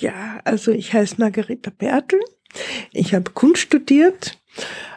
[0.00, 2.20] Ja, also ich heiße Margareta Bertel.
[2.92, 4.38] Ich habe Kunst studiert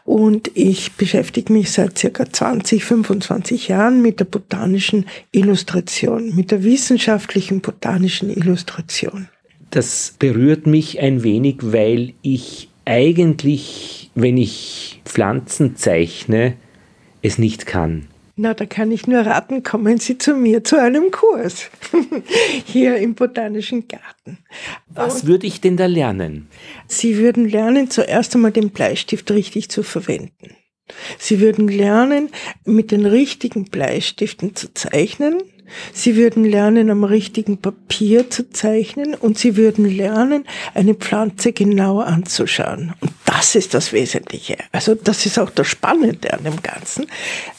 [0.03, 6.63] und ich beschäftige mich seit circa 20, 25 Jahren mit der botanischen Illustration, mit der
[6.63, 9.27] wissenschaftlichen botanischen Illustration.
[9.69, 16.55] Das berührt mich ein wenig, weil ich eigentlich, wenn ich Pflanzen zeichne,
[17.21, 18.07] es nicht kann.
[18.41, 21.69] Na, da kann ich nur raten, kommen Sie zu mir zu einem Kurs
[22.65, 24.39] hier im Botanischen Garten.
[24.89, 26.47] Was Und würde ich denn da lernen?
[26.87, 30.55] Sie würden lernen, zuerst einmal den Bleistift richtig zu verwenden.
[31.19, 32.29] Sie würden lernen,
[32.65, 35.43] mit den richtigen Bleistiften zu zeichnen.
[35.93, 41.99] Sie würden lernen, am richtigen Papier zu zeichnen und sie würden lernen, eine Pflanze genau
[41.99, 42.95] anzuschauen.
[43.01, 44.57] Und das ist das Wesentliche.
[44.73, 47.07] Also das ist auch das Spannende an dem Ganzen.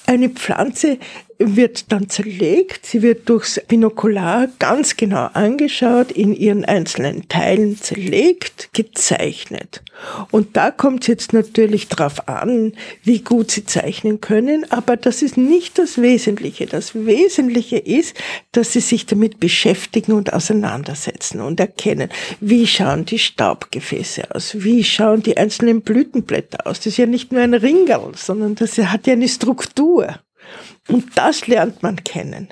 [0.06, 0.98] Eine Pflanze
[1.38, 8.70] wird dann zerlegt, sie wird durchs Binokular ganz genau angeschaut, in ihren einzelnen Teilen zerlegt,
[8.72, 9.82] gezeichnet.
[10.30, 15.22] Und da kommt es jetzt natürlich drauf an, wie gut sie zeichnen können, aber das
[15.22, 16.66] ist nicht das Wesentliche.
[16.66, 18.16] Das Wesentliche ist,
[18.52, 24.84] dass sie sich damit beschäftigen und auseinandersetzen und erkennen, wie schauen die Staubgefäße aus, wie
[24.84, 26.78] schauen die einzelnen Blütenblätter aus.
[26.78, 30.18] Das ist ja nicht nur ein Ringerl, sondern das hat ja eine Struktur.
[30.88, 32.48] Und das lernt man kennen.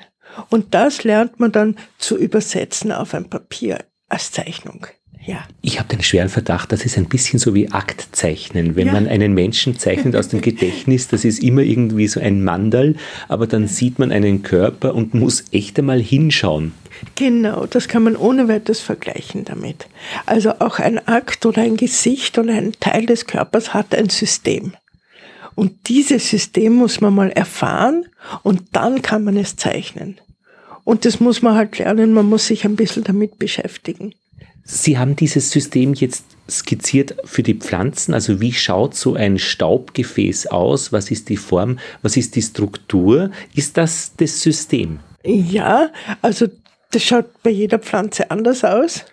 [0.49, 4.87] Und das lernt man dann zu übersetzen auf ein Papier als Zeichnung.
[5.25, 5.43] Ja.
[5.61, 8.75] Ich habe den schweren Verdacht, das ist ein bisschen so wie Aktzeichnen.
[8.75, 8.93] Wenn ja.
[8.93, 12.95] man einen Menschen zeichnet aus dem Gedächtnis, das ist immer irgendwie so ein Mandal,
[13.27, 16.73] aber dann sieht man einen Körper und muss echt einmal hinschauen.
[17.15, 19.87] Genau, das kann man ohne weiteres vergleichen damit.
[20.25, 24.73] Also auch ein Akt oder ein Gesicht oder ein Teil des Körpers hat ein System.
[25.55, 28.05] Und dieses System muss man mal erfahren
[28.43, 30.19] und dann kann man es zeichnen.
[30.83, 34.15] Und das muss man halt lernen, man muss sich ein bisschen damit beschäftigen.
[34.63, 38.13] Sie haben dieses System jetzt skizziert für die Pflanzen.
[38.13, 40.91] Also wie schaut so ein Staubgefäß aus?
[40.91, 41.79] Was ist die Form?
[42.01, 43.31] Was ist die Struktur?
[43.55, 44.99] Ist das das System?
[45.23, 45.89] Ja,
[46.21, 46.47] also
[46.91, 49.05] das schaut bei jeder Pflanze anders aus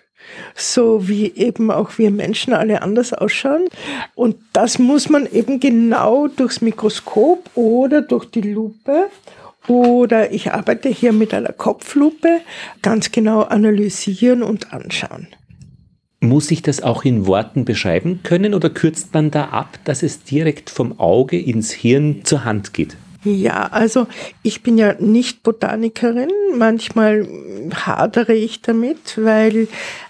[0.55, 3.67] so wie eben auch wir Menschen alle anders ausschauen.
[4.15, 9.09] Und das muss man eben genau durchs Mikroskop oder durch die Lupe
[9.69, 12.41] oder ich arbeite hier mit einer Kopflupe
[12.81, 15.27] ganz genau analysieren und anschauen.
[16.21, 20.23] Muss ich das auch in Worten beschreiben können oder kürzt man da ab, dass es
[20.23, 22.97] direkt vom Auge ins Hirn zur Hand geht?
[23.23, 24.07] Ja, also
[24.43, 26.29] ich bin ja nicht Botanikerin.
[26.57, 27.27] Manchmal
[27.73, 29.67] hadere ich damit, weil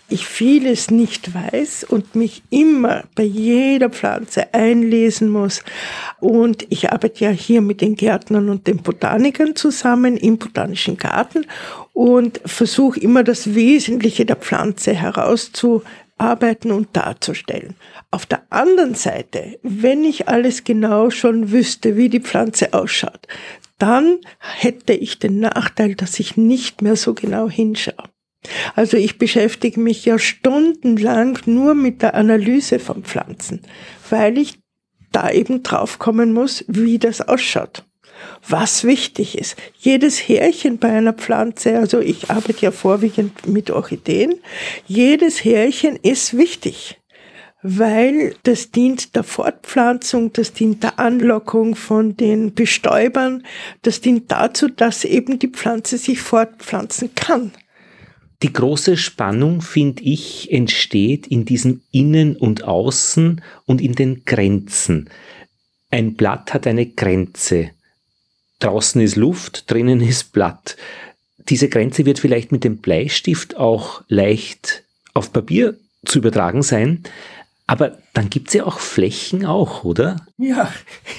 [0.10, 5.64] ich vieles nicht weiß und mich immer bei jeder Pflanze einlesen muss.
[6.20, 11.46] Und ich arbeite ja hier mit den Gärtnern und den Botanikern zusammen im Botanischen Garten
[11.94, 17.76] und versuche immer das Wesentliche der Pflanze herauszuarbeiten und darzustellen.
[18.12, 23.28] Auf der anderen Seite, wenn ich alles genau schon wüsste, wie die Pflanze ausschaut,
[23.80, 28.10] dann hätte ich den Nachteil, dass ich nicht mehr so genau hinschaue.
[28.76, 33.62] Also ich beschäftige mich ja stundenlang nur mit der Analyse von Pflanzen,
[34.10, 34.60] weil ich
[35.12, 37.86] da eben draufkommen muss, wie das ausschaut.
[38.48, 44.36] Was wichtig ist, jedes Härchen bei einer Pflanze, also ich arbeite ja vorwiegend mit Orchideen,
[44.88, 47.00] jedes Härchen ist wichtig,
[47.62, 53.46] weil das dient der Fortpflanzung, das dient der Anlockung von den Bestäubern,
[53.82, 57.52] das dient dazu, dass eben die Pflanze sich fortpflanzen kann.
[58.42, 65.10] Die große Spannung, finde ich, entsteht in diesem Innen und Außen und in den Grenzen.
[65.92, 67.72] Ein Blatt hat eine Grenze.
[68.60, 70.78] Draußen ist Luft, drinnen ist Blatt.
[71.50, 74.84] Diese Grenze wird vielleicht mit dem Bleistift auch leicht
[75.14, 77.04] auf Papier zu übertragen sein,
[77.70, 80.16] aber dann gibt es ja auch Flächen auch, oder?
[80.40, 80.74] Ja,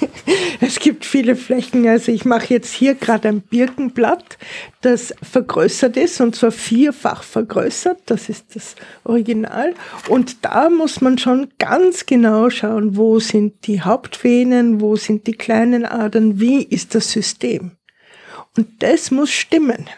[0.59, 1.87] es gibt viele Flächen.
[1.87, 4.37] Also ich mache jetzt hier gerade ein Birkenblatt,
[4.81, 7.99] das vergrößert ist und zwar vierfach vergrößert.
[8.07, 8.75] Das ist das
[9.05, 9.75] Original.
[10.09, 15.35] Und da muss man schon ganz genau schauen, wo sind die Hauptvenen, wo sind die
[15.35, 17.77] kleinen Adern, wie ist das System.
[18.57, 19.89] Und das muss stimmen.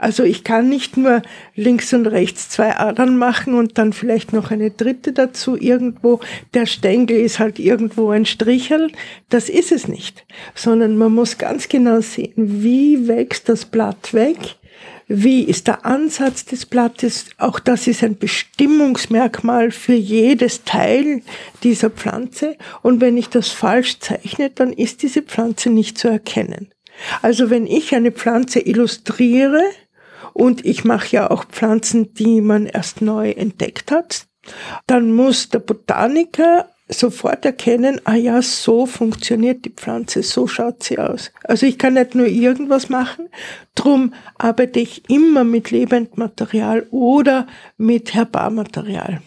[0.00, 1.20] Also ich kann nicht nur
[1.54, 6.20] links und rechts zwei Adern machen und dann vielleicht noch eine dritte dazu irgendwo.
[6.54, 8.90] Der Stängel ist halt irgendwo ein Strichel.
[9.28, 10.24] Das ist es nicht.
[10.54, 12.32] Sondern man muss ganz genau sehen,
[12.62, 14.38] wie wächst das Blatt weg.
[15.06, 17.26] Wie ist der Ansatz des Blattes?
[17.36, 21.20] Auch das ist ein Bestimmungsmerkmal für jedes Teil
[21.62, 22.56] dieser Pflanze.
[22.80, 26.72] Und wenn ich das falsch zeichne, dann ist diese Pflanze nicht zu erkennen.
[27.22, 29.62] Also wenn ich eine Pflanze illustriere,
[30.40, 34.26] Und ich mache ja auch Pflanzen, die man erst neu entdeckt hat.
[34.86, 40.98] Dann muss der Botaniker sofort erkennen, ah ja, so funktioniert die Pflanze, so schaut sie
[40.98, 41.30] aus.
[41.44, 43.28] Also ich kann nicht nur irgendwas machen,
[43.74, 47.46] drum arbeite ich immer mit Lebendmaterial oder
[47.76, 49.20] mit Herbarmaterial.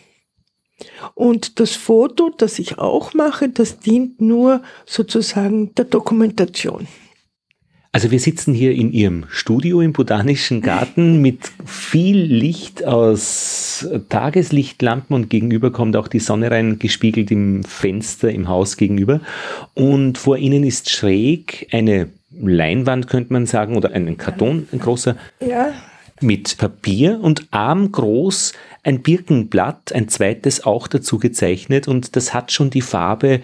[1.13, 6.88] Und das Foto, das ich auch mache, das dient nur sozusagen der Dokumentation.
[7.95, 15.16] Also wir sitzen hier in Ihrem Studio im Botanischen Garten mit viel Licht aus Tageslichtlampen
[15.16, 19.22] und gegenüber kommt auch die Sonne rein, gespiegelt im Fenster im Haus gegenüber.
[19.75, 25.16] Und vor Ihnen ist schräg eine Leinwand, könnte man sagen, oder ein Karton, ein großer,
[25.40, 25.72] ja.
[26.19, 32.72] mit Papier und armgroß ein Birkenblatt, ein zweites auch dazu gezeichnet und das hat schon
[32.72, 33.42] die Farbe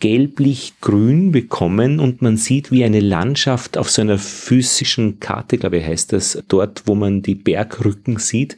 [0.00, 5.86] gelblich-grün bekommen und man sieht wie eine Landschaft auf so einer physischen Karte, glaube ich,
[5.86, 8.56] heißt das, dort, wo man die Bergrücken sieht,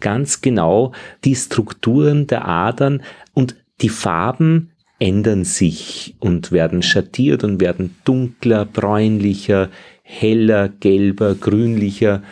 [0.00, 0.92] ganz genau
[1.24, 3.02] die Strukturen der Adern
[3.34, 9.70] und die Farben ändern sich und werden schattiert und werden dunkler, bräunlicher,
[10.02, 12.22] heller, gelber, grünlicher.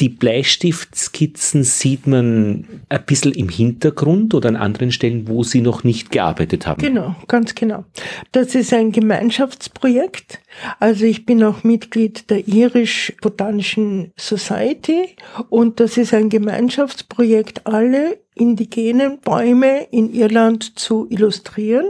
[0.00, 5.84] Die Bleistiftskizzen sieht man ein bisschen im Hintergrund oder an anderen Stellen, wo Sie noch
[5.84, 6.82] nicht gearbeitet haben.
[6.82, 7.84] Genau, ganz genau.
[8.32, 10.40] Das ist ein Gemeinschaftsprojekt.
[10.80, 15.14] Also ich bin auch Mitglied der Irish Botanischen Society
[15.48, 21.86] und das ist ein Gemeinschaftsprojekt, alle indigenen Bäume in Irland zu illustrieren.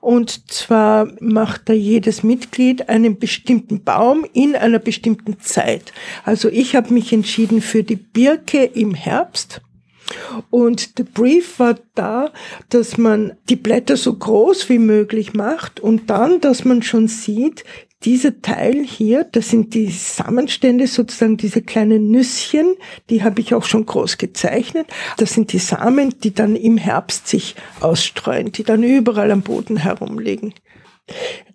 [0.00, 5.92] Und zwar macht da jedes Mitglied einen bestimmten Baum in einer bestimmten Zeit.
[6.24, 9.60] Also ich habe mich entschieden für die Birke im Herbst.
[10.50, 12.30] Und der Brief war da,
[12.68, 17.64] dass man die Blätter so groß wie möglich macht und dann, dass man schon sieht,
[18.04, 22.74] dieser Teil hier, das sind die Samenstände, sozusagen diese kleinen Nüsschen,
[23.10, 24.86] die habe ich auch schon groß gezeichnet.
[25.16, 29.78] Das sind die Samen, die dann im Herbst sich ausstreuen, die dann überall am Boden
[29.78, 30.54] herumliegen.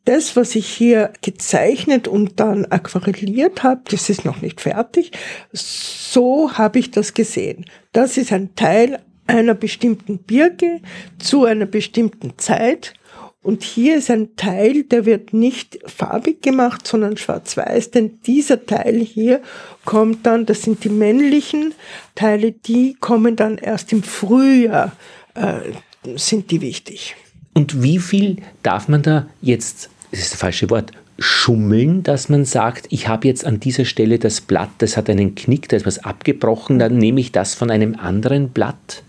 [0.05, 5.11] Das, was ich hier gezeichnet und dann aquarelliert habe, das ist noch nicht fertig.
[5.51, 7.65] So habe ich das gesehen.
[7.91, 10.81] Das ist ein Teil einer bestimmten Birke
[11.19, 12.93] zu einer bestimmten Zeit
[13.41, 18.99] und hier ist ein Teil, der wird nicht farbig gemacht, sondern schwarz-weiß, denn dieser Teil
[18.99, 19.41] hier
[19.85, 21.73] kommt dann, das sind die männlichen
[22.15, 24.91] Teile, die kommen dann erst im Frühjahr,
[25.35, 25.71] äh,
[26.17, 27.15] sind die wichtig.
[27.53, 32.45] Und wie viel darf man da jetzt, das ist das falsche Wort, schummeln, dass man
[32.45, 35.85] sagt, ich habe jetzt an dieser Stelle das Blatt, das hat einen Knick, da ist
[35.85, 39.03] was abgebrochen, dann nehme ich das von einem anderen Blatt?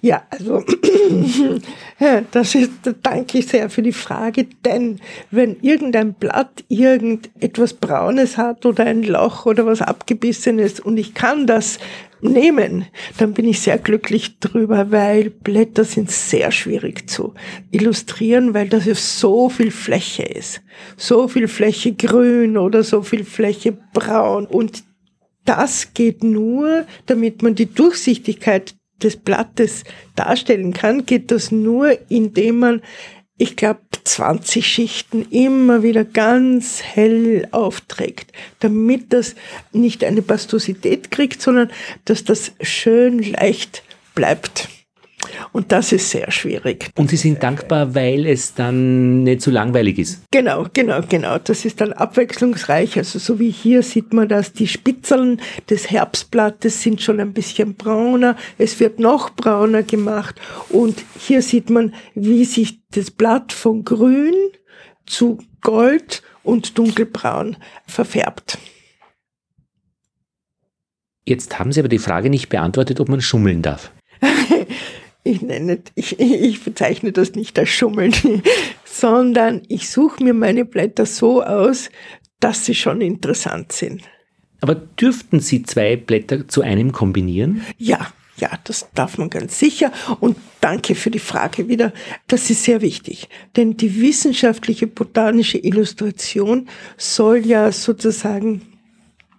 [0.00, 0.62] Ja, also
[2.30, 5.00] das ist, da danke ich sehr für die Frage, denn
[5.30, 11.46] wenn irgendein Blatt irgendetwas Braunes hat oder ein Loch oder was abgebissenes und ich kann
[11.46, 11.78] das
[12.24, 12.86] nehmen,
[13.18, 17.34] dann bin ich sehr glücklich drüber, weil Blätter sind sehr schwierig zu
[17.70, 20.62] illustrieren, weil das ja so viel Fläche ist.
[20.96, 24.46] So viel Fläche grün oder so viel Fläche braun.
[24.46, 24.84] Und
[25.44, 29.84] das geht nur, damit man die Durchsichtigkeit des Blattes
[30.16, 32.82] darstellen kann, geht das nur, indem man
[33.36, 39.34] ich glaube, 20 Schichten immer wieder ganz hell aufträgt, damit das
[39.72, 41.70] nicht eine Pastosität kriegt, sondern
[42.04, 43.82] dass das schön leicht
[44.14, 44.68] bleibt.
[45.54, 46.90] Und das ist sehr schwierig.
[46.98, 50.24] Und Sie sind dankbar, weil es dann nicht so langweilig ist.
[50.32, 51.38] Genau, genau, genau.
[51.38, 52.98] Das ist dann abwechslungsreich.
[52.98, 57.76] Also so wie hier sieht man dass die Spitzeln des Herbstblattes sind schon ein bisschen
[57.76, 58.34] brauner.
[58.58, 60.40] Es wird noch brauner gemacht.
[60.70, 64.34] Und hier sieht man, wie sich das Blatt von grün
[65.06, 68.58] zu gold und dunkelbraun verfärbt.
[71.24, 73.92] Jetzt haben Sie aber die Frage nicht beantwortet, ob man schummeln darf.
[75.24, 78.14] ich nenne, ich, ich bezeichne das nicht als Schummeln,
[78.84, 81.90] sondern ich suche mir meine Blätter so aus,
[82.38, 84.02] dass sie schon interessant sind.
[84.60, 87.62] Aber dürften Sie zwei Blätter zu einem kombinieren?
[87.76, 89.92] Ja, ja, das darf man ganz sicher.
[90.20, 91.92] Und danke für die Frage wieder.
[92.26, 93.28] Das ist sehr wichtig.
[93.56, 98.62] Denn die wissenschaftliche botanische Illustration soll ja sozusagen,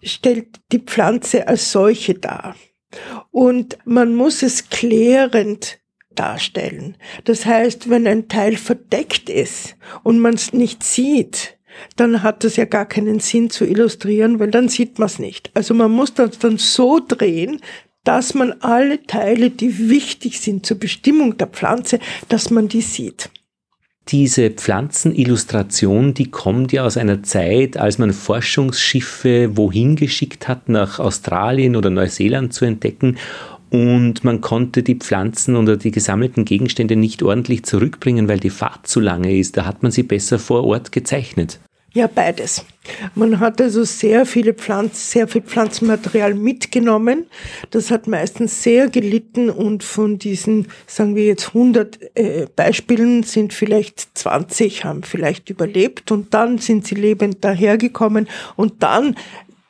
[0.01, 2.55] stellt die Pflanze als solche dar.
[3.31, 5.79] Und man muss es klärend
[6.15, 6.97] darstellen.
[7.25, 11.57] Das heißt, wenn ein Teil verdeckt ist und man es nicht sieht,
[11.97, 15.51] dann hat es ja gar keinen Sinn zu illustrieren, weil dann sieht man es nicht.
[15.53, 17.59] Also man muss das dann so drehen,
[18.05, 21.99] dass man alle Teile, die wichtig sind zur Bestimmung der Pflanze,
[22.29, 23.29] dass man die sieht.
[24.09, 31.00] Diese Pflanzenillustration, die kommt ja aus einer Zeit, als man Forschungsschiffe wohin geschickt hat, nach
[31.00, 33.17] Australien oder Neuseeland zu entdecken
[33.71, 38.88] und man konnte die Pflanzen oder die gesammelten Gegenstände nicht ordentlich zurückbringen, weil die Fahrt
[38.88, 39.57] zu lange ist.
[39.57, 41.59] Da hat man sie besser vor Ort gezeichnet.
[41.95, 42.65] Ja, beides.
[43.15, 47.27] Man hat also sehr viele Pflanzen, sehr viel Pflanzenmaterial mitgenommen.
[47.71, 53.53] Das hat meistens sehr gelitten und von diesen, sagen wir jetzt 100 äh, Beispielen sind
[53.53, 59.15] vielleicht 20 haben vielleicht überlebt und dann sind sie lebend dahergekommen und dann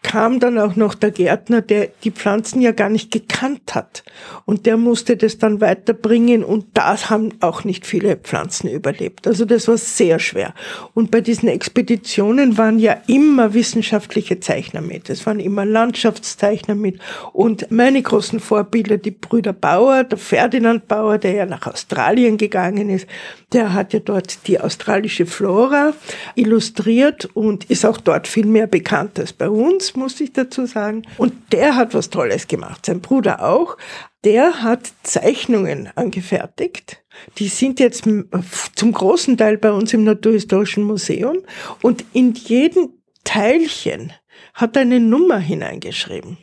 [0.05, 4.03] kam dann auch noch der Gärtner, der die Pflanzen ja gar nicht gekannt hat.
[4.45, 9.25] Und der musste das dann weiterbringen und das haben auch nicht viele Pflanzen überlebt.
[9.25, 10.53] Also das war sehr schwer.
[10.93, 15.09] Und bei diesen Expeditionen waren ja immer wissenschaftliche Zeichner mit.
[15.09, 16.99] Es waren immer Landschaftszeichner mit.
[17.33, 22.91] Und meine großen Vorbilder, die Brüder Bauer, der Ferdinand Bauer, der ja nach Australien gegangen
[22.91, 23.07] ist,
[23.53, 25.93] der hat ja dort die australische Flora
[26.35, 31.03] illustriert und ist auch dort viel mehr bekannt als bei uns, muss ich dazu sagen.
[31.17, 33.77] Und der hat was Tolles gemacht, sein Bruder auch.
[34.23, 37.03] Der hat Zeichnungen angefertigt.
[37.37, 41.37] Die sind jetzt zum großen Teil bei uns im Naturhistorischen Museum.
[41.81, 42.89] Und in jedem
[43.23, 44.13] Teilchen
[44.53, 46.37] hat er eine Nummer hineingeschrieben.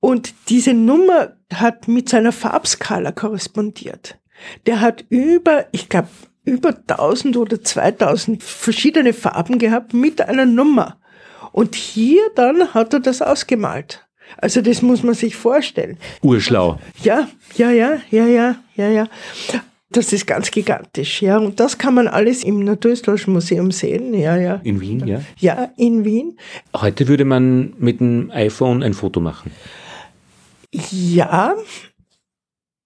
[0.00, 4.18] Und diese Nummer hat mit seiner Farbskala korrespondiert.
[4.66, 6.08] Der hat über, ich glaube,
[6.44, 10.98] über 1000 oder 2000 verschiedene Farben gehabt mit einer Nummer.
[11.52, 14.06] Und hier dann hat er das ausgemalt.
[14.38, 15.98] Also das muss man sich vorstellen.
[16.22, 16.78] Urschlau.
[17.02, 19.08] Ja, ja, ja, ja, ja, ja, ja.
[19.90, 21.36] Das ist ganz gigantisch, ja.
[21.36, 24.60] Und das kann man alles im Naturhistorischen Museum sehen, ja, ja.
[24.64, 25.20] In Wien, ja?
[25.38, 26.38] Ja, in Wien.
[26.74, 29.50] Heute würde man mit dem iPhone ein Foto machen.
[30.90, 31.54] Ja,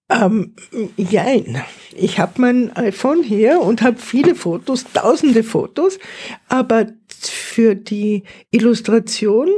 [0.09, 0.55] ähm,
[0.95, 1.61] jein.
[1.95, 5.99] Ich habe mein iPhone hier und habe viele Fotos, tausende Fotos,
[6.47, 6.87] aber
[7.25, 9.49] für die Illustration,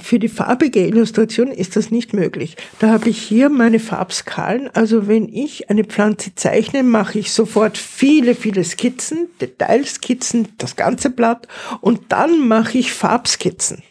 [0.00, 2.56] für die farbige Illustration ist das nicht möglich.
[2.78, 4.70] Da habe ich hier meine Farbskalen.
[4.74, 11.10] Also wenn ich eine Pflanze zeichne, mache ich sofort viele, viele Skizzen, Detailskizzen, das ganze
[11.10, 11.48] Blatt
[11.80, 13.82] und dann mache ich Farbskizzen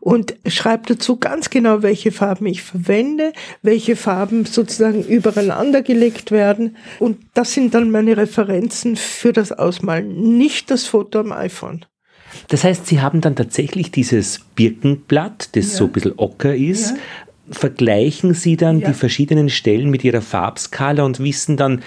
[0.00, 3.32] und schreibe dazu ganz genau, welche Farben ich verwende,
[3.62, 6.76] welche Farben sozusagen übereinander gelegt werden.
[6.98, 11.84] Und das sind dann meine Referenzen für das Ausmalen, nicht das Foto am iPhone.
[12.48, 15.78] Das heißt, Sie haben dann tatsächlich dieses Birkenblatt, das ja.
[15.78, 16.96] so ein bisschen ocker ist, ja.
[17.50, 18.88] vergleichen Sie dann ja.
[18.88, 21.82] die verschiedenen Stellen mit Ihrer Farbskala und wissen dann,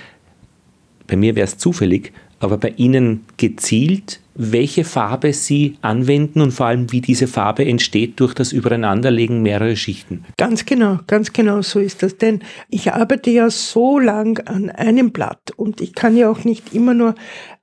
[1.08, 6.68] bei mir wäre es zufällig, aber bei Ihnen gezielt, welche Farbe Sie anwenden und vor
[6.68, 10.26] allem, wie diese Farbe entsteht durch das Übereinanderlegen mehrerer Schichten.
[10.38, 12.18] Ganz genau, ganz genau so ist das.
[12.18, 12.40] Denn
[12.70, 16.94] ich arbeite ja so lang an einem Blatt und ich kann ja auch nicht immer
[16.94, 17.16] nur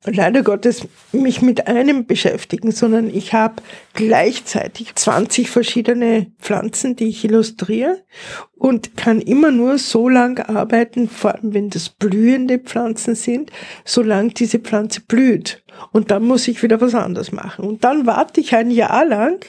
[0.04, 3.56] leider Gottes mich mit einem beschäftigen, sondern ich habe
[3.94, 8.02] gleichzeitig 20 verschiedene Pflanzen, die ich illustriere
[8.54, 13.50] und kann immer nur so lang arbeiten, vor allem wenn das blühende Pflanzen sind,
[13.84, 15.64] solange diese Pflanze blüht.
[15.92, 17.64] Und dann muss ich wieder was anderes machen.
[17.64, 19.44] Und dann warte ich ein Jahr lang,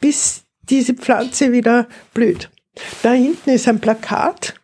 [0.00, 2.50] bis diese Pflanze wieder blüht.
[3.02, 4.54] Da hinten ist ein Plakat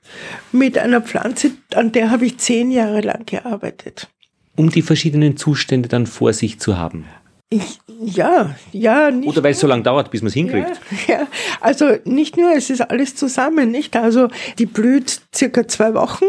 [0.53, 4.09] mit einer Pflanze, an der habe ich zehn Jahre lang gearbeitet
[4.59, 7.07] um die verschiedenen Zustände dann vor sich zu haben.
[7.51, 9.11] Ich, ja, ja.
[9.11, 10.79] Nicht Oder weil es so lange dauert, bis man es hinkriegt.
[11.07, 11.27] Ja, ja,
[11.61, 13.97] also nicht nur, es ist alles zusammen, nicht?
[13.97, 16.27] Also die blüht circa zwei Wochen.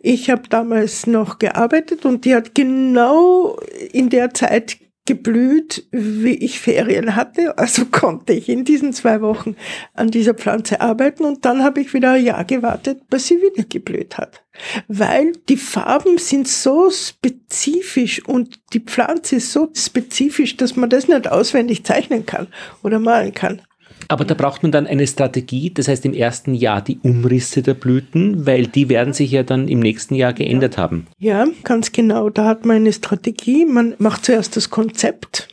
[0.00, 3.56] Ich habe damals noch gearbeitet und die hat genau
[3.92, 7.56] in der Zeit geblüht, wie ich Ferien hatte.
[7.56, 9.56] Also konnte ich in diesen zwei Wochen
[9.94, 13.64] an dieser Pflanze arbeiten und dann habe ich wieder ein Jahr gewartet, bis sie wieder
[13.66, 14.42] geblüht hat.
[14.88, 21.08] Weil die Farben sind so spezifisch und die Pflanze ist so spezifisch, dass man das
[21.08, 22.48] nicht auswendig zeichnen kann
[22.82, 23.62] oder malen kann.
[24.08, 27.74] Aber da braucht man dann eine Strategie, das heißt im ersten Jahr die Umrisse der
[27.74, 31.06] Blüten, weil die werden sich ja dann im nächsten Jahr geändert haben.
[31.18, 32.30] Ja, ganz genau.
[32.30, 33.66] Da hat man eine Strategie.
[33.66, 35.48] Man macht zuerst das Konzept.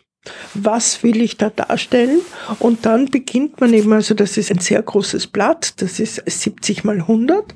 [0.54, 2.22] Was will ich da darstellen?
[2.60, 6.86] Und dann beginnt man eben, also das ist ein sehr großes Blatt, das ist 70
[6.86, 7.54] mal 100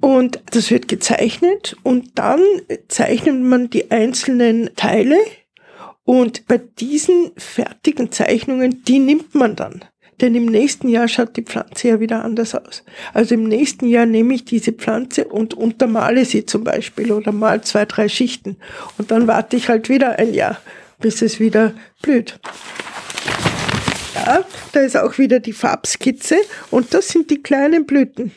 [0.00, 2.40] und das wird gezeichnet und dann
[2.88, 5.16] zeichnet man die einzelnen Teile
[6.02, 9.84] und bei diesen fertigen Zeichnungen, die nimmt man dann.
[10.20, 12.84] Denn im nächsten Jahr schaut die Pflanze ja wieder anders aus.
[13.12, 17.62] Also im nächsten Jahr nehme ich diese Pflanze und untermale sie zum Beispiel oder mal
[17.62, 18.56] zwei, drei Schichten.
[18.98, 20.58] Und dann warte ich halt wieder ein Jahr,
[21.00, 22.38] bis es wieder blüht.
[24.14, 26.36] Ja, da ist auch wieder die Farbskizze
[26.70, 28.32] und das sind die kleinen Blüten.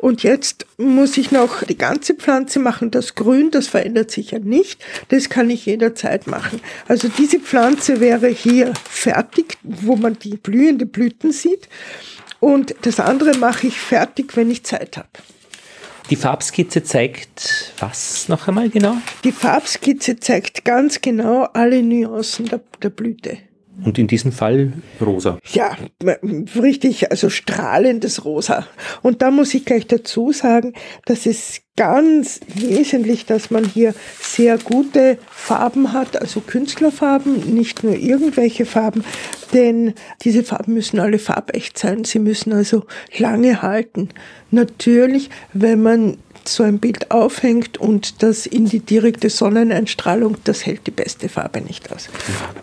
[0.00, 2.90] Und jetzt muss ich noch die ganze Pflanze machen.
[2.90, 4.82] Das Grün, das verändert sich ja nicht.
[5.08, 6.62] Das kann ich jederzeit machen.
[6.88, 11.68] Also diese Pflanze wäre hier fertig, wo man die blühende Blüten sieht.
[12.40, 15.08] Und das andere mache ich fertig, wenn ich Zeit habe.
[16.08, 18.96] Die Farbskizze zeigt was noch einmal genau?
[19.22, 23.36] Die Farbskizze zeigt ganz genau alle Nuancen der, der Blüte.
[23.84, 25.38] Und in diesem Fall rosa.
[25.52, 25.76] Ja,
[26.56, 28.66] richtig, also strahlendes Rosa.
[29.02, 30.74] Und da muss ich gleich dazu sagen,
[31.06, 37.96] das ist ganz wesentlich, dass man hier sehr gute Farben hat, also Künstlerfarben, nicht nur
[37.96, 39.02] irgendwelche Farben,
[39.54, 42.04] denn diese Farben müssen alle farbecht sein.
[42.04, 42.84] Sie müssen also
[43.16, 44.10] lange halten.
[44.50, 46.18] Natürlich, wenn man
[46.48, 51.60] so ein Bild aufhängt und das in die direkte Sonneneinstrahlung, das hält die beste Farbe
[51.60, 52.08] nicht aus.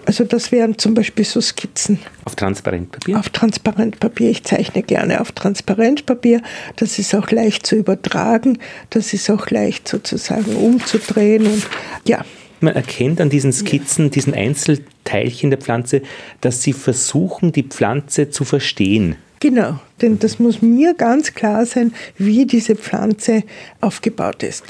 [0.06, 2.00] Also das wären zum Beispiel so Skizzen.
[2.26, 3.18] Auf Transparentpapier?
[3.18, 4.30] Auf Transparentpapier.
[4.30, 6.42] Ich zeichne gerne auf Transparentpapier.
[6.76, 8.60] Das ist auch leicht zu übertragen.
[8.90, 11.68] Das ist auch leicht sozusagen umzudrehen und
[12.06, 12.24] ja.
[12.60, 16.02] Man erkennt an diesen Skizzen, diesen Einzelteilchen der Pflanze,
[16.42, 19.16] dass sie versuchen, die Pflanze zu verstehen.
[19.40, 23.44] Genau, denn das muss mir ganz klar sein, wie diese Pflanze
[23.82, 24.64] aufgebaut ist.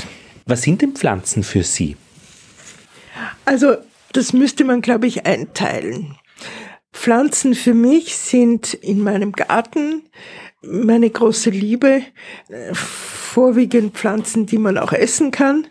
[0.45, 1.95] Was sind denn Pflanzen für Sie?
[3.45, 3.77] Also,
[4.13, 6.15] das müsste man, glaube ich, einteilen.
[6.93, 10.03] Pflanzen für mich sind in meinem Garten
[10.61, 12.01] meine große Liebe,
[12.73, 15.67] vorwiegend Pflanzen, die man auch essen kann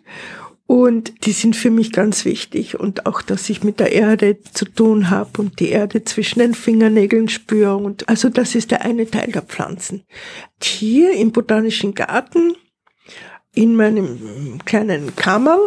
[0.66, 2.78] und die sind für mich ganz wichtig.
[2.78, 6.54] Und auch, dass ich mit der Erde zu tun habe und die Erde zwischen den
[6.54, 7.76] Fingernägeln spüre.
[7.76, 10.02] Und also das ist der eine Teil der Pflanzen.
[10.60, 12.56] Hier im Botanischen Garten,
[13.54, 15.58] in meinem kleinen Kammer,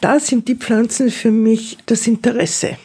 [0.00, 2.78] da sind die Pflanzen für mich das Interesse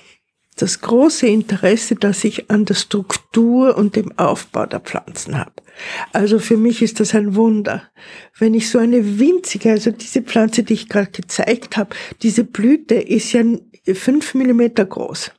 [0.61, 5.53] das große Interesse, das ich an der Struktur und dem Aufbau der Pflanzen habe.
[6.13, 7.83] Also für mich ist das ein Wunder.
[8.37, 12.95] Wenn ich so eine winzige, also diese Pflanze, die ich gerade gezeigt habe, diese Blüte
[12.95, 13.43] ist ja
[13.93, 15.31] fünf Millimeter groß.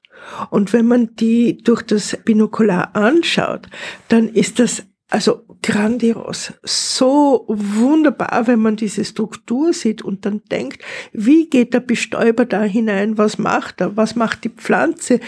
[0.51, 3.69] Und wenn man die durch das Binokular anschaut,
[4.09, 10.83] dann ist das also grandios, so wunderbar, wenn man diese Struktur sieht und dann denkt,
[11.13, 15.21] wie geht der Bestäuber da hinein, was macht er, was macht die Pflanze,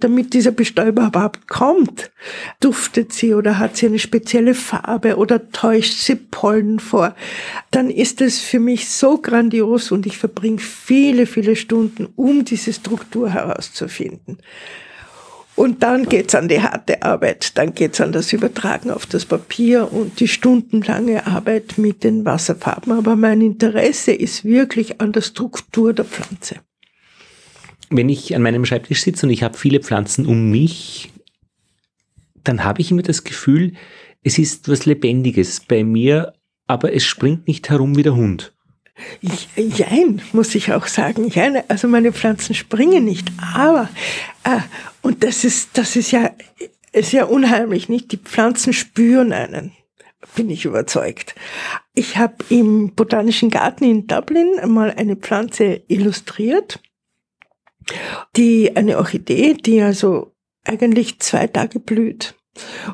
[0.00, 2.10] damit dieser Bestäuber überhaupt kommt.
[2.60, 7.14] Duftet sie oder hat sie eine spezielle Farbe oder täuscht sie Pollen vor,
[7.70, 12.72] dann ist es für mich so grandios und ich verbringe viele, viele Stunden, um diese
[12.72, 14.38] Struktur herauszufinden.
[15.58, 19.92] Und dann geht's an die harte Arbeit, dann geht's an das Übertragen auf das Papier
[19.92, 22.92] und die stundenlange Arbeit mit den Wasserfarben.
[22.92, 26.60] Aber mein Interesse ist wirklich an der Struktur der Pflanze.
[27.90, 31.10] Wenn ich an meinem Schreibtisch sitze und ich habe viele Pflanzen um mich,
[32.44, 33.72] dann habe ich immer das Gefühl,
[34.22, 36.34] es ist was Lebendiges bei mir,
[36.68, 38.54] aber es springt nicht herum wie der Hund.
[39.56, 41.28] Jein, muss ich auch sagen.
[41.28, 43.30] Jein, also meine Pflanzen springen nicht.
[43.54, 43.88] Aber,
[44.44, 44.60] äh,
[45.02, 46.30] und das ist, das ist ja,
[46.92, 48.12] ist ja unheimlich, nicht?
[48.12, 49.72] Die Pflanzen spüren einen.
[50.34, 51.34] Bin ich überzeugt.
[51.94, 56.80] Ich habe im Botanischen Garten in Dublin mal eine Pflanze illustriert,
[58.36, 60.32] die eine Orchidee, die also
[60.64, 62.34] eigentlich zwei Tage blüht.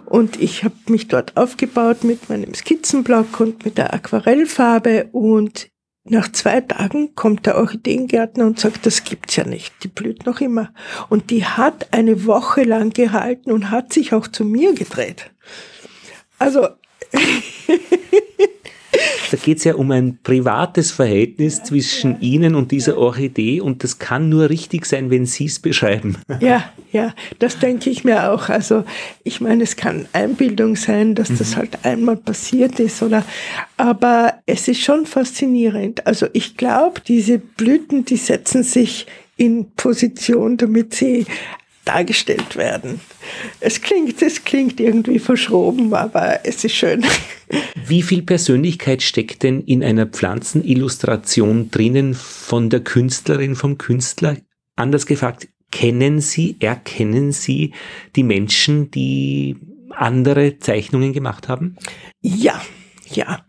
[0.05, 5.71] Und ich habe mich dort aufgebaut mit meinem Skizzenblock und mit der Aquarellfarbe und
[6.05, 10.41] nach zwei Tagen kommt der Orchideengärtner und sagt, das gibt's ja nicht, die blüht noch
[10.41, 10.73] immer.
[11.09, 15.31] Und die hat eine Woche lang gehalten und hat sich auch zu mir gedreht.
[16.39, 16.69] Also
[19.31, 23.99] Da geht es ja um ein privates Verhältnis zwischen Ihnen und dieser Orchidee und das
[23.99, 26.19] kann nur richtig sein, wenn Sie es beschreiben.
[26.41, 28.49] Ja, ja, das denke ich mir auch.
[28.49, 28.85] Also
[29.25, 31.57] ich meine, es kann Einbildung sein, dass das mhm.
[31.57, 33.25] halt einmal passiert ist, oder?
[33.77, 36.07] Aber es ist schon faszinierend.
[36.07, 41.27] Also ich glaube, diese Blüten, die setzen sich in Position, damit sie
[41.85, 43.01] dargestellt werden.
[43.61, 47.05] Es klingt, es klingt irgendwie verschroben, aber es ist schön.
[47.87, 54.37] Wie viel Persönlichkeit steckt denn in einer Pflanzenillustration drinnen von der Künstlerin, vom Künstler?
[54.77, 57.73] Anders gefragt, kennen Sie, erkennen Sie
[58.17, 59.57] die Menschen, die
[59.91, 61.77] andere Zeichnungen gemacht haben?
[62.21, 62.61] Ja,
[63.11, 63.45] ja.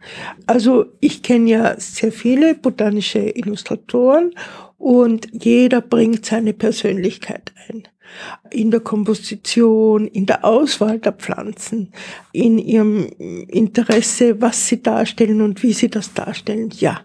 [0.45, 4.33] Also ich kenne ja sehr viele botanische Illustratoren
[4.77, 7.87] und jeder bringt seine Persönlichkeit ein
[8.49, 11.91] in der Komposition, in der Auswahl der Pflanzen,
[12.31, 13.07] in ihrem
[13.47, 16.69] Interesse, was sie darstellen und wie sie das darstellen.
[16.77, 17.01] Ja,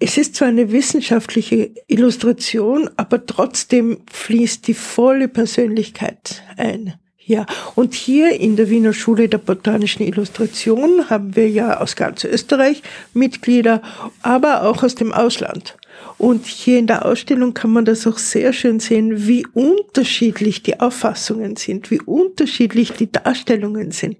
[0.00, 6.94] es ist zwar eine wissenschaftliche Illustration, aber trotzdem fließt die volle Persönlichkeit ein.
[7.26, 12.22] Ja, und hier in der Wiener Schule der Botanischen Illustration haben wir ja aus ganz
[12.24, 12.82] Österreich
[13.14, 13.80] Mitglieder,
[14.20, 15.78] aber auch aus dem Ausland.
[16.18, 20.80] Und hier in der Ausstellung kann man das auch sehr schön sehen, wie unterschiedlich die
[20.80, 24.16] Auffassungen sind, wie unterschiedlich die Darstellungen sind.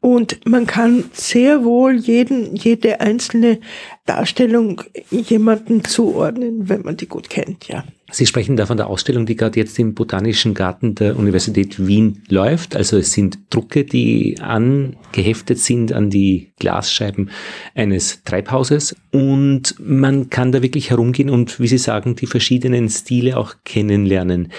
[0.00, 3.60] Und man kann sehr wohl jeden, jede einzelne
[4.06, 7.84] Darstellung jemanden zuordnen, wenn man die gut kennt, ja.
[8.12, 12.22] Sie sprechen da von der Ausstellung, die gerade jetzt im Botanischen Garten der Universität Wien
[12.28, 12.74] läuft.
[12.74, 17.30] Also es sind Drucke, die angeheftet sind an die Glasscheiben
[17.74, 18.96] eines Treibhauses.
[19.12, 24.50] Und man kann da wirklich herumgehen und, wie Sie sagen, die verschiedenen Stile auch kennenlernen.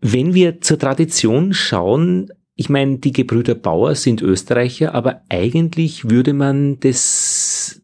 [0.00, 2.30] Wenn wir zur Tradition schauen,
[2.60, 7.80] ich meine, die Gebrüder Bauer sind Österreicher, aber eigentlich würde man das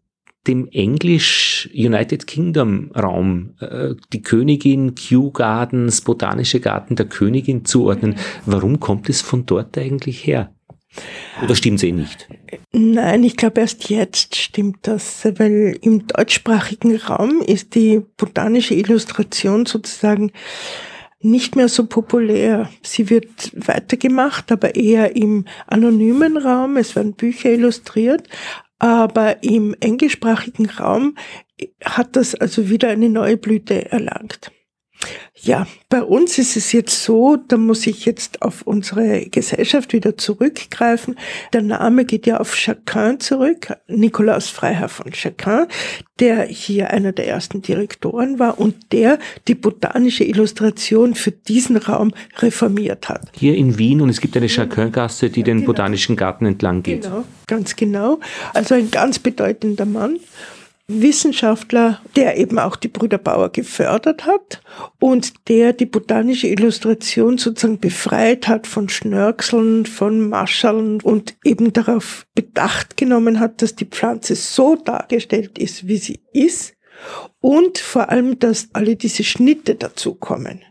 [0.49, 8.17] dem Englisch United Kingdom Raum, äh, die Königin, Kew Gardens, Botanische Garten der Königin zuordnen.
[8.47, 10.53] Warum kommt es von dort eigentlich her?
[11.43, 12.29] Oder stimmt es eh nicht?
[12.73, 19.67] Nein, ich glaube erst jetzt stimmt das, weil im deutschsprachigen Raum ist die botanische Illustration
[19.67, 20.33] sozusagen
[21.25, 22.69] nicht mehr so populär.
[22.83, 26.77] Sie wird weitergemacht, aber eher im anonymen Raum.
[26.77, 28.29] Es werden Bücher illustriert,
[28.79, 31.17] aber im englischsprachigen Raum
[31.85, 34.53] hat das also wieder eine neue Blüte erlangt.
[35.45, 40.17] Ja, bei uns ist es jetzt so, da muss ich jetzt auf unsere Gesellschaft wieder
[40.17, 41.17] zurückgreifen.
[41.53, 45.67] Der Name geht ja auf Chacun zurück, Nikolaus Freiherr von Chacun,
[46.19, 52.13] der hier einer der ersten Direktoren war und der die botanische Illustration für diesen Raum
[52.39, 53.31] reformiert hat.
[53.37, 55.67] Hier in Wien und es gibt eine Chacun-Gasse, die den genau.
[55.67, 57.03] Botanischen Garten entlang geht.
[57.03, 58.21] Genau, ganz genau.
[58.55, 60.19] Also ein ganz bedeutender Mann.
[60.87, 64.61] Wissenschaftler, der eben auch die Brüder Bauer gefördert hat
[65.01, 72.27] und der die botanische Illustration sozusagen befreit hat von Schnörkeln, von Maschaln und eben darauf
[72.35, 76.75] bedacht genommen hat, dass die Pflanze so dargestellt ist, wie sie ist
[77.41, 80.63] und vor allem, dass alle diese Schnitte dazukommen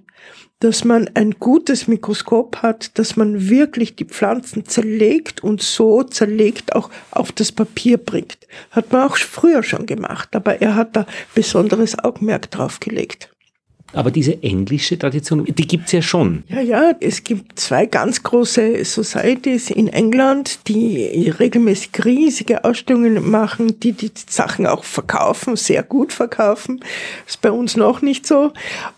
[0.63, 6.73] dass man ein gutes Mikroskop hat, dass man wirklich die Pflanzen zerlegt und so zerlegt
[6.73, 8.37] auch auf das Papier bringt.
[8.71, 13.32] Hat man auch früher schon gemacht, aber er hat da besonderes Augenmerk drauf gelegt.
[13.93, 16.43] Aber diese englische Tradition, die gibt's ja schon.
[16.47, 23.79] Ja, ja, es gibt zwei ganz große Societies in England, die regelmäßig riesige Ausstellungen machen,
[23.79, 26.79] die die Sachen auch verkaufen, sehr gut verkaufen.
[27.25, 28.51] Das ist bei uns noch nicht so.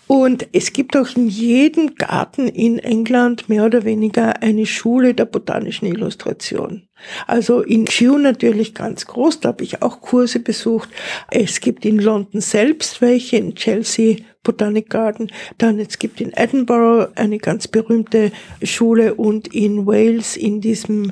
[0.07, 5.25] Und es gibt auch in jedem Garten in England mehr oder weniger eine Schule der
[5.25, 6.87] botanischen Illustration.
[7.27, 10.89] Also in Kew natürlich ganz groß, da habe ich auch Kurse besucht.
[11.29, 15.29] Es gibt in London selbst welche, in Chelsea Botanic Garden.
[15.57, 18.31] Dann es gibt in Edinburgh eine ganz berühmte
[18.63, 21.11] Schule und in Wales in diesem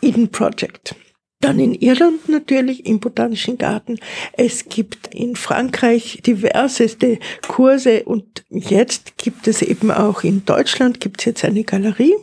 [0.00, 0.94] Eden Project.
[1.40, 4.00] Dann in Irland natürlich im Botanischen Garten.
[4.32, 11.20] Es gibt in Frankreich diverseste Kurse und jetzt gibt es eben auch in Deutschland gibt
[11.20, 12.14] es jetzt eine Galerie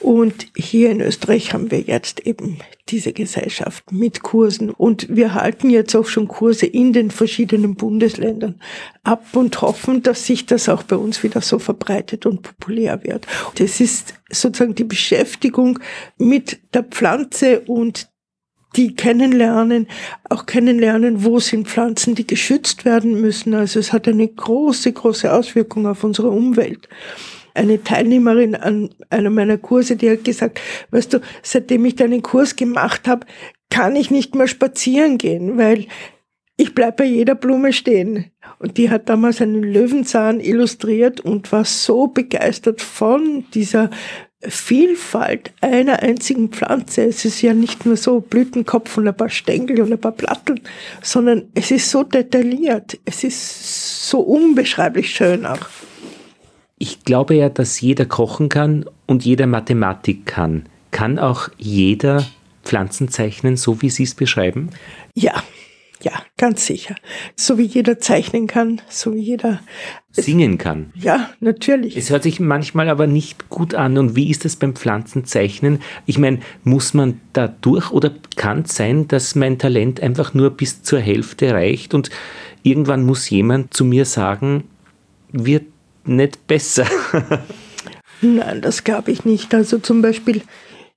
[0.00, 4.70] und hier in Österreich haben wir jetzt eben diese Gesellschaft mit Kursen.
[4.70, 8.60] Und wir halten jetzt auch schon Kurse in den verschiedenen Bundesländern
[9.02, 13.26] ab und hoffen, dass sich das auch bei uns wieder so verbreitet und populär wird.
[13.56, 15.80] Das ist sozusagen die Beschäftigung
[16.18, 18.08] mit der Pflanze und
[18.76, 19.88] die kennenlernen,
[20.28, 23.54] auch kennenlernen, wo sind Pflanzen, die geschützt werden müssen.
[23.54, 26.88] Also es hat eine große, große Auswirkung auf unsere Umwelt
[27.56, 32.56] eine Teilnehmerin an einer meiner Kurse, die hat gesagt, weißt du, seitdem ich deinen Kurs
[32.56, 33.26] gemacht habe,
[33.70, 35.86] kann ich nicht mehr spazieren gehen, weil
[36.56, 38.30] ich bleib bei jeder Blume stehen.
[38.58, 43.90] Und die hat damals einen Löwenzahn illustriert und war so begeistert von dieser
[44.40, 47.04] Vielfalt einer einzigen Pflanze.
[47.04, 50.60] Es ist ja nicht nur so Blütenkopf und ein paar Stängel und ein paar Platteln,
[51.02, 52.98] sondern es ist so detailliert.
[53.04, 55.68] Es ist so unbeschreiblich schön auch.
[56.78, 60.66] Ich glaube ja, dass jeder kochen kann und jeder Mathematik kann.
[60.90, 62.26] Kann auch jeder
[62.64, 64.70] Pflanzen zeichnen, so wie Sie es beschreiben?
[65.14, 65.42] Ja,
[66.02, 66.94] ja, ganz sicher.
[67.34, 69.60] So wie jeder zeichnen kann, so wie jeder
[70.10, 70.92] singen kann.
[70.94, 71.96] Ja, natürlich.
[71.96, 73.96] Es hört sich manchmal aber nicht gut an.
[73.96, 75.80] Und wie ist das beim Pflanzenzeichnen?
[76.04, 80.50] Ich meine, muss man da durch oder kann es sein, dass mein Talent einfach nur
[80.50, 82.10] bis zur Hälfte reicht und
[82.62, 84.64] irgendwann muss jemand zu mir sagen,
[85.32, 85.62] wir
[86.08, 86.86] nicht besser.
[88.20, 89.54] Nein, das glaube ich nicht.
[89.54, 90.42] Also zum Beispiel,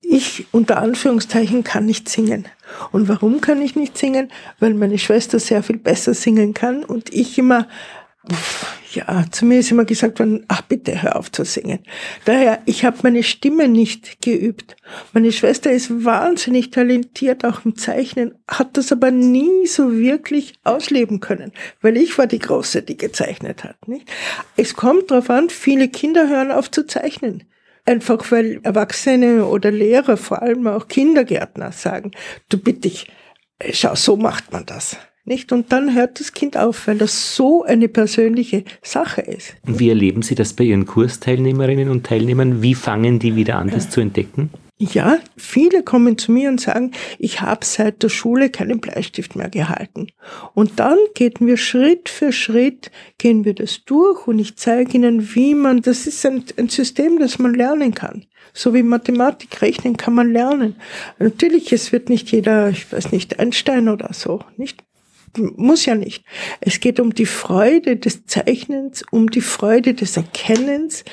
[0.01, 2.47] ich unter Anführungszeichen kann nicht singen.
[2.91, 4.31] Und warum kann ich nicht singen?
[4.59, 7.67] Weil meine Schwester sehr viel besser singen kann und ich immer,
[8.91, 11.79] Ja, zu mir ist immer gesagt worden, ach bitte hör auf zu singen.
[12.25, 14.75] Daher, ich habe meine Stimme nicht geübt.
[15.13, 21.19] Meine Schwester ist wahnsinnig talentiert, auch im Zeichnen, hat das aber nie so wirklich ausleben
[21.19, 23.87] können, weil ich war die Große, die gezeichnet hat.
[23.87, 24.09] Nicht?
[24.57, 27.43] Es kommt darauf an, viele Kinder hören auf zu zeichnen.
[27.85, 32.11] Einfach weil Erwachsene oder Lehrer, vor allem auch Kindergärtner sagen,
[32.49, 33.07] du bitte ich,
[33.71, 34.97] schau, so macht man das.
[35.29, 35.51] Nicht?
[35.51, 39.53] Und dann hört das Kind auf, weil das so eine persönliche Sache ist.
[39.67, 42.63] Und wie erleben Sie das bei Ihren Kursteilnehmerinnen und Teilnehmern?
[42.63, 43.89] Wie fangen die wieder an, das ja.
[43.91, 44.49] zu entdecken?
[44.79, 49.49] Ja, viele kommen zu mir und sagen, ich habe seit der Schule keinen Bleistift mehr
[49.49, 50.07] gehalten.
[50.55, 52.89] Und dann gehen wir Schritt für Schritt,
[53.19, 57.19] gehen wir das durch und ich zeige ihnen, wie man, das ist ein, ein System,
[57.19, 58.25] das man lernen kann.
[58.53, 60.75] So wie Mathematik, Rechnen kann man lernen.
[61.19, 64.83] Natürlich, es wird nicht jeder, ich weiß nicht, Einstein oder so, nicht?
[65.37, 66.23] Muss ja nicht.
[66.61, 71.03] Es geht um die Freude des Zeichnens, um die Freude des Erkennens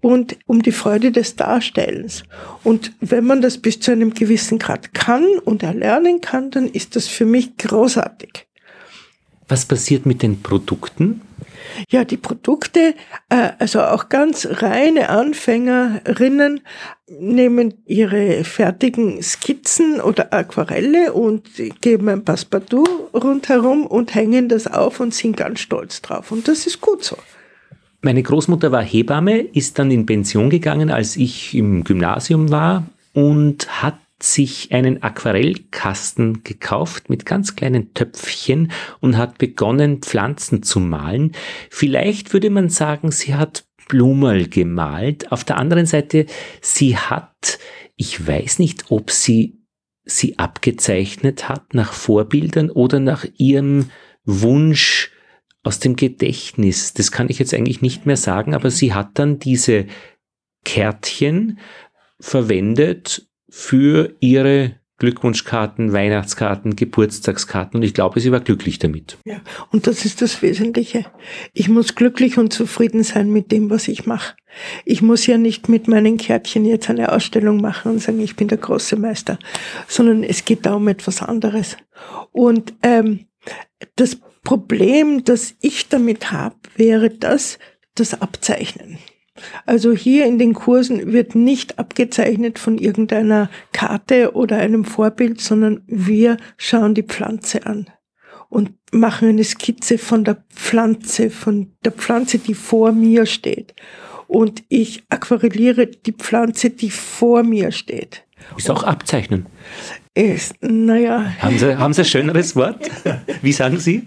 [0.00, 2.24] und um die Freude des Darstellens.
[2.62, 6.96] Und wenn man das bis zu einem gewissen Grad kann und erlernen kann, dann ist
[6.96, 8.46] das für mich großartig.
[9.48, 11.20] Was passiert mit den Produkten?
[11.88, 12.94] Ja, die Produkte,
[13.28, 16.60] äh, also auch ganz reine Anfängerinnen
[17.08, 21.48] nehmen ihre fertigen Skizzen oder Aquarelle und
[21.80, 26.32] geben ein Passepartout rundherum und hängen das auf und sind ganz stolz drauf.
[26.32, 27.16] Und das ist gut so.
[28.00, 33.82] Meine Großmutter war Hebamme, ist dann in Pension gegangen, als ich im Gymnasium war und
[33.82, 41.32] hat sich einen Aquarellkasten gekauft mit ganz kleinen Töpfchen und hat begonnen, Pflanzen zu malen.
[41.70, 45.30] Vielleicht würde man sagen, sie hat Blumerl gemalt.
[45.32, 46.26] Auf der anderen Seite,
[46.60, 47.58] sie hat,
[47.96, 49.60] ich weiß nicht, ob sie
[50.06, 53.90] sie abgezeichnet hat nach Vorbildern oder nach ihrem
[54.24, 55.10] Wunsch
[55.62, 56.92] aus dem Gedächtnis.
[56.92, 59.86] Das kann ich jetzt eigentlich nicht mehr sagen, aber sie hat dann diese
[60.64, 61.58] Kärtchen
[62.20, 69.16] verwendet für ihre Glückwunschkarten, Weihnachtskarten, Geburtstagskarten und ich glaube, sie war glücklich damit.
[69.24, 69.36] Ja,
[69.70, 71.06] und das ist das Wesentliche.
[71.52, 74.34] Ich muss glücklich und zufrieden sein mit dem, was ich mache.
[74.84, 78.48] Ich muss ja nicht mit meinen Kärtchen jetzt eine Ausstellung machen und sagen, ich bin
[78.48, 79.38] der große Meister,
[79.86, 81.76] sondern es geht da um etwas anderes.
[82.32, 83.26] Und ähm,
[83.94, 87.60] das Problem, das ich damit habe, wäre das,
[87.94, 88.98] das Abzeichnen.
[89.66, 95.82] Also hier in den Kursen wird nicht abgezeichnet von irgendeiner Karte oder einem Vorbild, sondern
[95.86, 97.88] wir schauen die Pflanze an
[98.48, 103.74] und machen eine Skizze von der Pflanze, von der Pflanze, die vor mir steht.
[104.28, 108.24] Und ich aquarelliere die Pflanze, die vor mir steht.
[108.56, 109.46] Ist auch abzeichnen.
[110.14, 111.34] Ist, naja.
[111.40, 112.88] Haben Sie, haben Sie ein schöneres Wort?
[113.42, 114.04] Wie sagen Sie?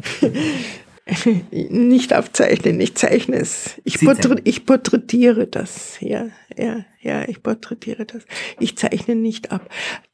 [1.52, 3.76] nicht abzeichnen, ich zeichne es.
[3.84, 5.98] Ich, porträt, ich porträtiere das.
[6.00, 8.24] Ja, ja, ja, ich porträtiere das.
[8.60, 9.70] Ich zeichne nicht ab.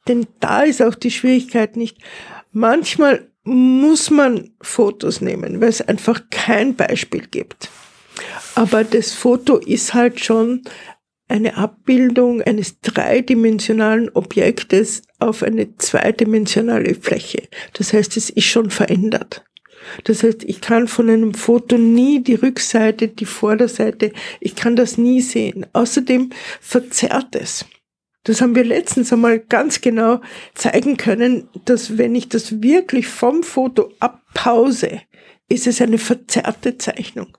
[0.08, 1.98] Denn da ist auch die Schwierigkeit nicht.
[2.52, 7.70] Manchmal muss man Fotos nehmen, weil es einfach kein Beispiel gibt.
[8.54, 10.62] Aber das Foto ist halt schon
[11.28, 17.48] eine Abbildung eines dreidimensionalen Objektes auf eine zweidimensionale Fläche.
[17.72, 19.44] Das heißt, es ist schon verändert.
[20.04, 24.98] Das heißt, ich kann von einem Foto nie die Rückseite, die Vorderseite, ich kann das
[24.98, 25.66] nie sehen.
[25.72, 27.64] Außerdem verzerrt es.
[28.24, 30.20] Das haben wir letztens einmal ganz genau
[30.54, 35.02] zeigen können, dass wenn ich das wirklich vom Foto abpause,
[35.48, 37.36] ist es eine verzerrte Zeichnung.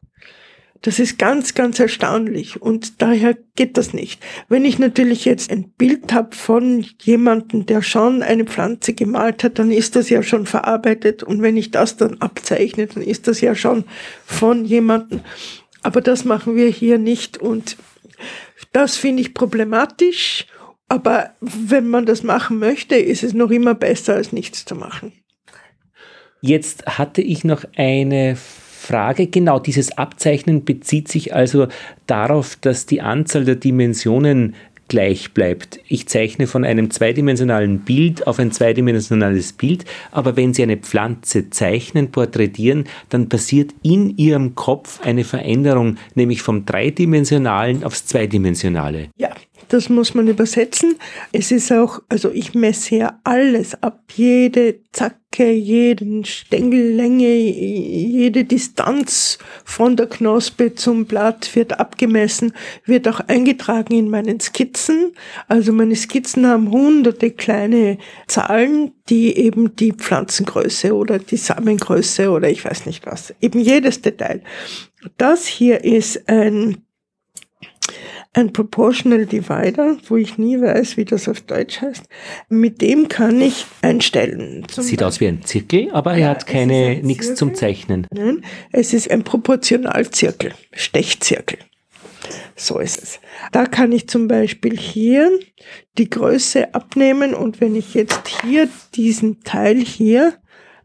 [0.86, 4.22] Das ist ganz, ganz erstaunlich und daher geht das nicht.
[4.50, 9.58] Wenn ich natürlich jetzt ein Bild habe von jemandem, der schon eine Pflanze gemalt hat,
[9.58, 13.42] dann ist das ja schon verarbeitet und wenn ich das dann abzeichne, dann ist das
[13.42, 13.86] ja schon
[14.28, 15.22] von jemandem.
[15.82, 17.78] Aber das machen wir hier nicht und
[18.72, 20.46] das finde ich problematisch.
[20.88, 25.14] Aber wenn man das machen möchte, ist es noch immer besser, als nichts zu machen.
[26.42, 28.38] Jetzt hatte ich noch eine
[28.86, 29.28] Frage.
[29.28, 31.68] Genau, dieses Abzeichnen bezieht sich also
[32.08, 34.56] darauf, dass die Anzahl der Dimensionen
[34.88, 35.80] gleich bleibt.
[35.88, 41.50] Ich zeichne von einem zweidimensionalen Bild auf ein zweidimensionales Bild, aber wenn Sie eine Pflanze
[41.50, 49.08] zeichnen, porträtieren, dann passiert in Ihrem Kopf eine Veränderung, nämlich vom dreidimensionalen aufs zweidimensionale.
[49.18, 49.32] Ja,
[49.68, 50.96] Das muss man übersetzen.
[51.32, 59.40] Es ist auch, also ich messe ja alles ab, jede Zacke, jeden Stängellänge, jede Distanz
[59.64, 62.54] von der Knospe zum Blatt wird abgemessen,
[62.86, 65.14] wird auch eingetragen in meinen Skizzen.
[65.48, 72.50] Also meine Skizzen haben hunderte kleine Zahlen, die eben die Pflanzengröße oder die Samengröße oder
[72.50, 74.42] ich weiß nicht was, eben jedes Detail.
[75.18, 76.85] Das hier ist ein
[78.36, 82.04] ein Proportional Divider, wo ich nie weiß, wie das auf Deutsch heißt.
[82.50, 84.66] Mit dem kann ich einstellen.
[84.70, 85.04] Sieht Beispiel.
[85.04, 88.08] aus wie ein Zirkel, aber er ja, hat keine nichts zum Zeichnen.
[88.12, 91.60] Nein, es ist ein Proportionalzirkel, Stechzirkel.
[92.56, 93.20] So ist es.
[93.52, 95.32] Da kann ich zum Beispiel hier
[95.98, 100.34] die Größe abnehmen und wenn ich jetzt hier diesen Teil hier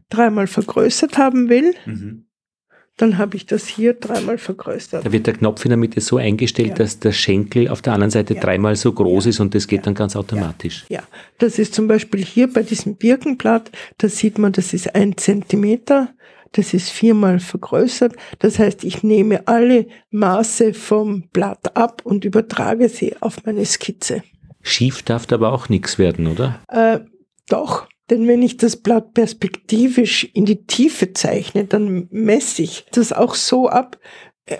[0.09, 2.25] dreimal vergrößert haben will, mhm
[2.97, 5.05] dann habe ich das hier dreimal vergrößert.
[5.05, 6.75] Da wird der Knopf in der Mitte so eingestellt, ja.
[6.75, 8.41] dass der Schenkel auf der anderen Seite ja.
[8.41, 9.29] dreimal so groß ja.
[9.29, 10.85] ist und das geht dann ganz automatisch.
[10.89, 11.01] Ja.
[11.39, 16.13] das ist zum Beispiel hier bei diesem Birkenblatt, da sieht man, das ist ein Zentimeter,
[16.51, 18.15] das ist viermal vergrößert.
[18.39, 24.23] Das heißt, ich nehme alle Maße vom Blatt ab und übertrage sie auf meine Skizze.
[24.61, 26.59] Schief darf aber auch nichts werden, oder?
[26.67, 26.99] Äh,
[27.47, 33.13] doch, denn wenn ich das Blatt perspektivisch in die Tiefe zeichne, dann messe ich das
[33.13, 33.97] auch so ab.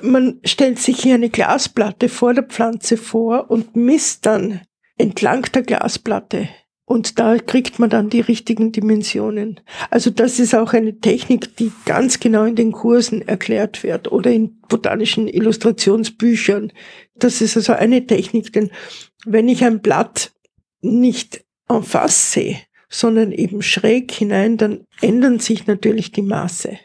[0.01, 4.61] Man stellt sich hier eine Glasplatte vor der Pflanze vor und misst dann
[4.97, 6.47] entlang der Glasplatte.
[6.85, 9.59] Und da kriegt man dann die richtigen Dimensionen.
[9.89, 14.31] Also das ist auch eine Technik, die ganz genau in den Kursen erklärt wird oder
[14.31, 16.71] in botanischen Illustrationsbüchern.
[17.15, 18.71] Das ist also eine Technik, denn
[19.25, 20.31] wenn ich ein Blatt
[20.81, 22.57] nicht en face sehe,
[22.91, 26.77] sondern eben schräg hinein, dann ändern sich natürlich die Maße.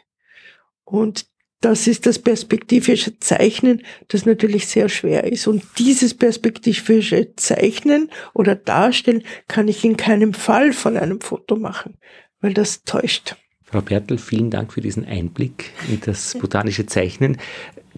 [0.85, 1.27] Und
[1.59, 5.47] das ist das perspektivische Zeichnen, das natürlich sehr schwer ist.
[5.47, 11.97] Und dieses perspektivische Zeichnen oder Darstellen kann ich in keinem Fall von einem Foto machen,
[12.41, 13.35] weil das täuscht.
[13.63, 17.37] Frau Bertel, vielen Dank für diesen Einblick in das botanische Zeichnen.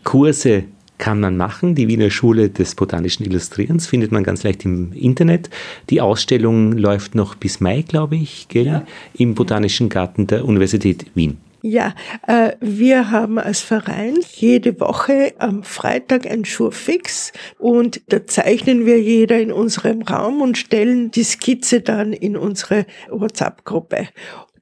[0.03, 0.63] Kurse
[0.99, 1.73] kann man machen.
[1.73, 5.49] Die Wiener Schule des Botanischen Illustrierens findet man ganz leicht im Internet.
[5.89, 8.67] Die Ausstellung läuft noch bis Mai, glaube ich, gell?
[8.67, 8.85] Ja.
[9.15, 11.37] im Botanischen Garten der Universität Wien.
[11.61, 11.93] Ja,
[12.25, 19.01] äh, wir haben als Verein jede Woche am Freitag ein Schurfix und da zeichnen wir
[19.01, 24.07] jeder in unserem Raum und stellen die Skizze dann in unsere WhatsApp-Gruppe.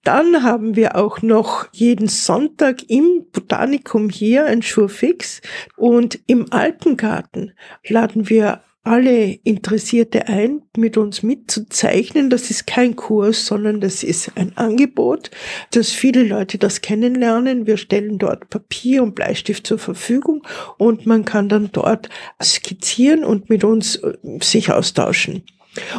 [0.07, 5.41] Dann haben wir auch noch jeden Sonntag im Botanikum hier ein Schurfix
[5.75, 7.51] und im Alpengarten
[7.89, 12.29] laden wir alle Interessierte ein, mit uns mitzuzeichnen.
[12.29, 15.29] Das ist kein Kurs, sondern das ist ein Angebot,
[15.71, 17.67] dass viele Leute das kennenlernen.
[17.67, 22.07] Wir stellen dort Papier und Bleistift zur Verfügung und man kann dann dort
[22.41, 25.43] skizzieren und mit uns äh, sich austauschen.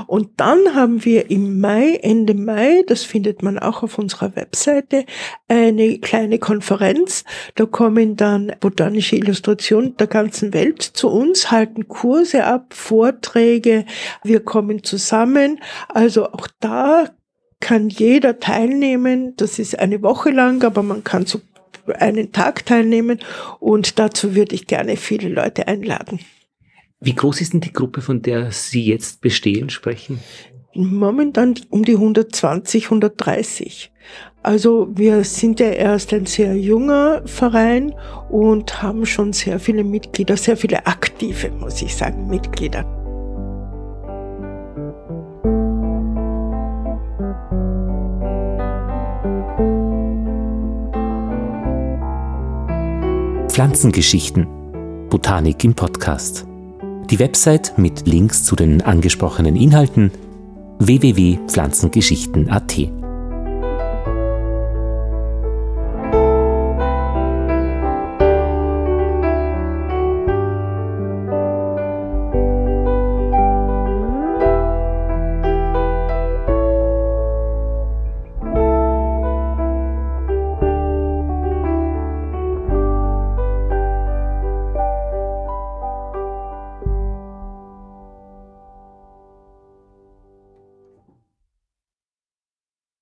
[0.07, 5.05] Und dann haben wir im Mai, Ende Mai, das findet man auch auf unserer Webseite,
[5.49, 7.25] eine kleine Konferenz.
[7.55, 13.85] Da kommen dann botanische Illustrationen der ganzen Welt zu uns, halten Kurse ab, Vorträge.
[14.23, 15.61] Wir kommen zusammen.
[15.88, 17.11] Also auch da
[17.61, 19.35] kann jeder teilnehmen.
[19.37, 21.41] Das ist eine Woche lang, aber man kann so
[21.95, 23.19] einen Tag teilnehmen
[23.61, 26.21] und dazu würde ich gerne viele Leute einladen.
[27.01, 30.19] Wie groß ist denn die Gruppe, von der Sie jetzt bestehen, sprechen?
[30.75, 33.93] Momentan um die 120, 130.
[34.43, 37.95] Also wir sind ja erst ein sehr junger Verein
[38.31, 42.85] und haben schon sehr viele Mitglieder, sehr viele aktive, muss ich sagen, Mitglieder.
[53.49, 54.47] Pflanzengeschichten.
[55.11, 56.48] Botanik im Podcast.
[57.11, 60.12] Die Website mit Links zu den angesprochenen Inhalten
[60.79, 63.08] www.pflanzengeschichten.at